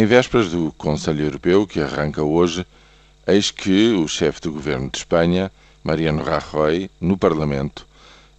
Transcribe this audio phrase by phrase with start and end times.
[0.00, 2.64] Em vésperas do Conselho Europeu, que arranca hoje,
[3.26, 5.50] eis que o chefe do governo de Espanha,
[5.82, 7.84] Mariano Rajoy, no Parlamento,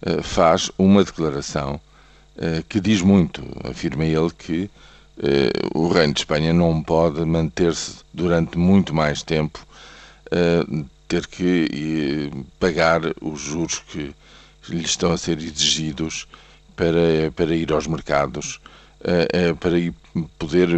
[0.00, 1.78] eh, faz uma declaração
[2.38, 3.42] eh, que diz muito.
[3.62, 4.70] Afirma ele que
[5.22, 9.60] eh, o Reino de Espanha não pode manter-se durante muito mais tempo,
[11.06, 14.14] ter que pagar os juros que
[14.70, 16.26] lhe estão a ser exigidos
[16.74, 18.60] para, para ir aos mercados,
[19.58, 19.94] para ir
[20.38, 20.68] poder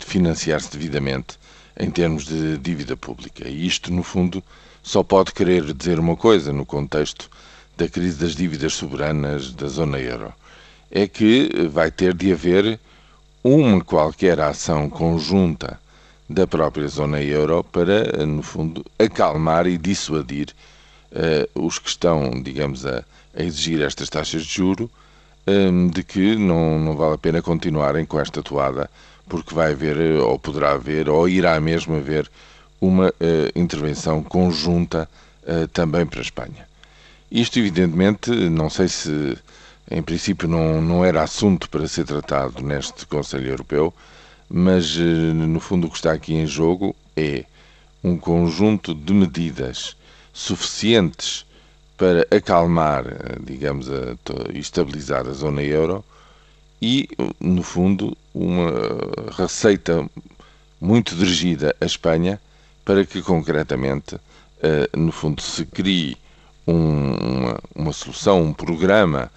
[0.00, 1.38] financiar-se devidamente
[1.78, 3.48] em termos de dívida pública.
[3.48, 4.42] E isto, no fundo,
[4.82, 7.30] só pode querer dizer uma coisa no contexto
[7.76, 10.32] da crise das dívidas soberanas da zona euro.
[10.90, 12.80] É que vai ter de haver
[13.44, 15.78] uma qualquer ação conjunta
[16.28, 20.48] da própria zona euro para, no fundo, acalmar e dissuadir
[21.12, 23.04] uh, os que estão, digamos, a,
[23.34, 24.90] a exigir estas taxas de juro
[25.50, 28.90] Hum, de que não, não vale a pena continuarem com esta toada,
[29.26, 32.30] porque vai haver, ou poderá haver, ou irá mesmo haver,
[32.78, 33.12] uma uh,
[33.58, 35.08] intervenção conjunta
[35.44, 36.68] uh, também para a Espanha.
[37.32, 39.38] Isto, evidentemente, não sei se
[39.90, 43.94] em princípio não, não era assunto para ser tratado neste Conselho Europeu,
[44.50, 47.46] mas uh, no fundo o que está aqui em jogo é
[48.04, 49.96] um conjunto de medidas
[50.30, 51.46] suficientes
[51.98, 53.04] para acalmar,
[53.40, 53.88] digamos,
[54.54, 56.04] e estabilizar a zona euro
[56.80, 57.08] e,
[57.40, 58.70] no fundo, uma
[59.36, 60.08] receita
[60.80, 62.40] muito dirigida à Espanha
[62.84, 64.16] para que, concretamente,
[64.62, 66.16] eh, no fundo, se crie
[66.66, 69.30] uma, uma solução, um programa,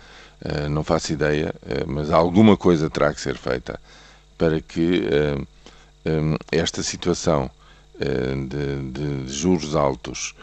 [0.44, 3.80] eh, não faço ideia, eh, mas alguma coisa terá que ser feita
[4.38, 5.03] para que
[6.52, 7.48] esta situação
[8.00, 10.34] de, de juros altos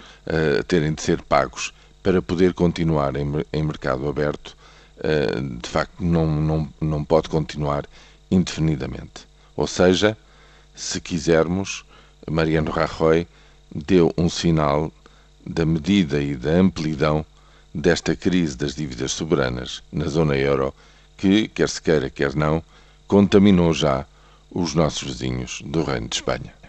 [0.69, 1.75] terem de ser pagos
[2.09, 4.57] para poder continuar em, em mercado aberto,
[4.97, 7.85] uh, de facto não, não, não pode continuar
[8.31, 9.29] indefinidamente.
[9.55, 10.17] Ou seja,
[10.75, 11.85] se quisermos,
[12.27, 13.27] Mariano Rajoy
[13.75, 14.91] deu um sinal
[15.45, 17.27] da medida e da amplidão
[17.75, 20.75] desta crise das dívidas soberanas na zona euro,
[21.15, 22.63] que, quer se queira, quer não,
[23.07, 24.07] contaminou já
[24.51, 26.58] os nossos vizinhos do Reino de Espanha.